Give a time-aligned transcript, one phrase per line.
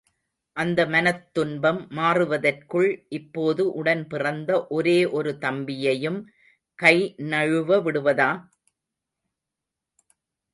[0.57, 6.19] அந்த மனத் துன்பம் மாறுவதற்குள் இப்போது உடன்பிறந்த ஒரே ஒரு தம்பியையும்
[6.79, 6.95] கை
[7.29, 8.31] நழுவ விடுவதா?